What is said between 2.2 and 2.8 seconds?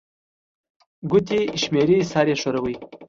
يې ښوري